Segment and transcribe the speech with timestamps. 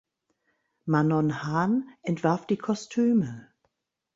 [0.87, 3.53] Manon Hahn entwarf die Kostüme.